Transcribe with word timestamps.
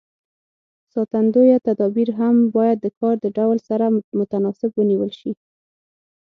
ساتندوی 0.93 1.49
تدابیر 1.67 2.09
هم 2.19 2.35
باید 2.55 2.77
د 2.81 2.87
کار 2.99 3.15
د 3.23 3.27
ډول 3.37 3.57
سره 3.69 3.85
متناسب 4.19 4.71
ونیول 4.75 5.11
شي. 5.19 5.31